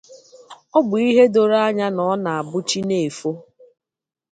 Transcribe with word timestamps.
Ọ 0.77 0.79
bụ 0.87 0.95
ihe 1.09 1.23
doro 1.33 1.57
anya 1.67 1.87
na 1.95 2.03
ọ 2.13 2.15
na-abụ 2.23 2.57
chi 2.69 2.79
na-efo 2.87 3.29